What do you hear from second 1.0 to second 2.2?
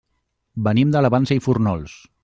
la Vansa i Fórnols.